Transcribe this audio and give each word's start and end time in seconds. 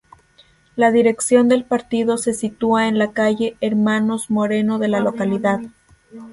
La 0.75 0.91
dirección 0.91 1.47
del 1.47 1.63
partido 1.63 2.17
se 2.17 2.33
sitúa 2.33 2.87
en 2.87 2.97
la 2.97 3.11
Calle 3.11 3.55
hermanos 3.61 4.31
Moreno 4.31 4.79
de 4.79 4.87
la 4.87 4.99
localidad. 4.99 5.59